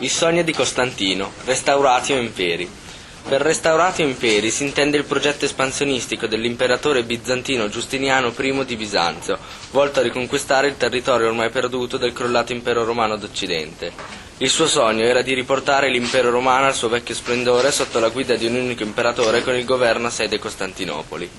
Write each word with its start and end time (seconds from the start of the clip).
I 0.00 0.08
sogni 0.08 0.42
di 0.42 0.52
Costantino, 0.52 1.30
Restauratio 1.44 2.16
Imperi. 2.16 2.68
Per 3.28 3.40
Restauratio 3.40 4.04
Imperi 4.04 4.50
si 4.50 4.64
intende 4.64 4.96
il 4.96 5.04
progetto 5.04 5.44
espansionistico 5.44 6.26
dell'imperatore 6.26 7.04
bizantino 7.04 7.68
Giustiniano 7.68 8.34
I 8.36 8.64
di 8.64 8.74
Bisanzio, 8.74 9.38
volto 9.70 10.00
a 10.00 10.02
riconquistare 10.02 10.66
il 10.66 10.76
territorio 10.76 11.28
ormai 11.28 11.48
perduto 11.50 11.96
del 11.96 12.12
crollato 12.12 12.52
impero 12.52 12.82
romano 12.84 13.16
d'Occidente. 13.16 13.92
Il 14.38 14.50
suo 14.50 14.66
sogno 14.66 15.04
era 15.04 15.22
di 15.22 15.32
riportare 15.32 15.88
l'impero 15.88 16.30
romano 16.30 16.66
al 16.66 16.74
suo 16.74 16.88
vecchio 16.88 17.14
splendore 17.14 17.70
sotto 17.70 18.00
la 18.00 18.08
guida 18.08 18.34
di 18.34 18.46
un 18.46 18.56
unico 18.56 18.82
imperatore 18.82 19.44
con 19.44 19.54
il 19.54 19.64
governo 19.64 20.08
a 20.08 20.10
sede 20.10 20.40
Costantinopoli. 20.40 21.30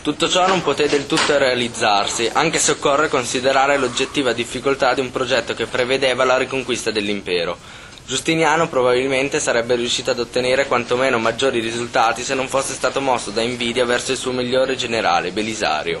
Tutto 0.00 0.28
ciò 0.28 0.46
non 0.46 0.62
poté 0.62 0.88
del 0.88 1.06
tutto 1.06 1.36
realizzarsi, 1.36 2.30
anche 2.32 2.60
se 2.60 2.70
occorre 2.70 3.08
considerare 3.08 3.76
l'oggettiva 3.76 4.32
difficoltà 4.32 4.94
di 4.94 5.00
un 5.00 5.10
progetto 5.10 5.52
che 5.52 5.66
prevedeva 5.66 6.22
la 6.22 6.36
riconquista 6.36 6.92
dell'impero. 6.92 7.58
Giustiniano 8.06 8.68
probabilmente 8.68 9.40
sarebbe 9.40 9.74
riuscito 9.74 10.12
ad 10.12 10.20
ottenere 10.20 10.68
quantomeno 10.68 11.18
maggiori 11.18 11.58
risultati 11.58 12.22
se 12.22 12.34
non 12.34 12.46
fosse 12.46 12.72
stato 12.72 13.00
mosso 13.00 13.32
da 13.32 13.42
invidia 13.42 13.84
verso 13.84 14.12
il 14.12 14.16
suo 14.16 14.30
migliore 14.30 14.76
generale, 14.76 15.32
Belisario. 15.32 16.00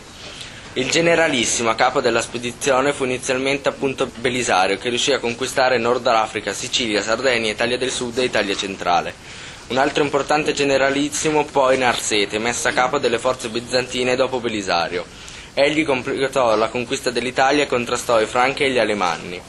Il 0.74 0.88
generalissimo 0.88 1.68
a 1.68 1.74
capo 1.74 2.00
della 2.00 2.20
spedizione 2.20 2.92
fu 2.92 3.02
inizialmente 3.02 3.68
appunto 3.68 4.08
Belisario, 4.20 4.78
che 4.78 4.88
riuscì 4.88 5.14
a 5.14 5.18
conquistare 5.18 5.78
Nord 5.78 6.06
Africa, 6.06 6.52
Sicilia, 6.52 7.02
Sardegna, 7.02 7.50
Italia 7.50 7.76
del 7.76 7.90
Sud 7.90 8.18
e 8.18 8.24
Italia 8.24 8.54
centrale. 8.54 9.12
Un 9.68 9.78
altro 9.78 10.04
importante 10.04 10.52
generalissimo 10.52 11.44
poi 11.44 11.76
Narsete, 11.76 12.38
messa 12.38 12.68
a 12.68 12.72
capo 12.72 12.98
delle 12.98 13.18
forze 13.18 13.48
bizantine 13.48 14.14
dopo 14.14 14.38
Belisario. 14.38 15.04
Egli 15.54 15.84
completò 15.84 16.54
la 16.54 16.68
conquista 16.68 17.10
dell'Italia 17.10 17.64
e 17.64 17.66
contrastò 17.66 18.20
i 18.20 18.26
Franchi 18.26 18.62
e 18.62 18.70
gli 18.70 18.78
Alemanni. 18.78 19.40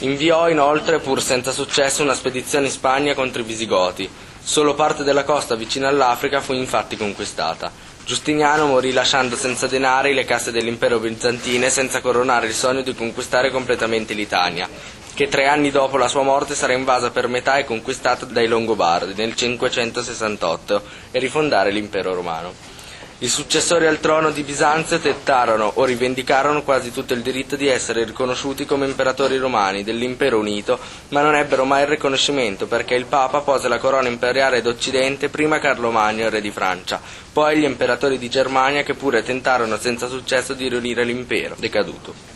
Inviò 0.00 0.50
inoltre, 0.50 0.98
pur 0.98 1.22
senza 1.22 1.52
successo, 1.52 2.02
una 2.02 2.12
spedizione 2.12 2.66
in 2.66 2.72
Spagna 2.72 3.14
contro 3.14 3.40
i 3.40 3.44
Visigoti. 3.44 4.06
Solo 4.42 4.74
parte 4.74 5.04
della 5.04 5.24
costa 5.24 5.54
vicina 5.54 5.88
all'Africa 5.88 6.42
fu 6.42 6.52
infatti 6.52 6.98
conquistata. 6.98 7.72
Giustiniano 8.04 8.66
morì 8.66 8.92
lasciando 8.92 9.36
senza 9.36 9.66
denari 9.66 10.12
le 10.12 10.26
casse 10.26 10.52
dell'impero 10.52 10.98
bizantino 10.98 11.64
e 11.64 11.70
senza 11.70 12.02
coronare 12.02 12.46
il 12.46 12.52
sogno 12.52 12.82
di 12.82 12.94
conquistare 12.94 13.50
completamente 13.50 14.12
l'Italia, 14.12 14.68
che 15.14 15.28
tre 15.28 15.48
anni 15.48 15.70
dopo 15.70 15.96
la 15.96 16.08
sua 16.08 16.22
morte 16.22 16.54
sarà 16.54 16.74
invasa 16.74 17.10
per 17.10 17.26
metà 17.26 17.56
e 17.56 17.64
conquistata 17.64 18.26
dai 18.26 18.46
Longobardi 18.46 19.14
nel 19.14 19.34
568 19.34 20.82
e 21.10 21.18
rifondare 21.18 21.70
l'impero 21.70 22.14
romano. 22.14 22.75
I 23.18 23.28
successori 23.28 23.86
al 23.86 23.98
trono 23.98 24.30
di 24.30 24.42
Bisanzio 24.42 24.98
tentarono 24.98 25.72
o 25.76 25.84
rivendicarono 25.84 26.62
quasi 26.62 26.92
tutto 26.92 27.14
il 27.14 27.22
diritto 27.22 27.56
di 27.56 27.66
essere 27.66 28.04
riconosciuti 28.04 28.66
come 28.66 28.84
imperatori 28.84 29.38
romani 29.38 29.82
dell'impero 29.82 30.38
unito, 30.38 30.78
ma 31.08 31.22
non 31.22 31.34
ebbero 31.34 31.64
mai 31.64 31.84
il 31.84 31.88
riconoscimento 31.88 32.66
perché 32.66 32.94
il 32.94 33.06
Papa 33.06 33.40
pose 33.40 33.68
la 33.68 33.78
corona 33.78 34.08
imperiale 34.08 34.60
d'Occidente 34.60 35.30
prima 35.30 35.58
Carlo 35.58 35.90
Magno, 35.90 36.28
re 36.28 36.42
di 36.42 36.50
Francia, 36.50 37.00
poi 37.32 37.58
gli 37.58 37.64
imperatori 37.64 38.18
di 38.18 38.28
Germania 38.28 38.82
che 38.82 38.92
pure 38.92 39.22
tentarono 39.22 39.78
senza 39.78 40.08
successo 40.08 40.52
di 40.52 40.68
riunire 40.68 41.02
l'impero, 41.02 41.54
decaduto. 41.58 42.35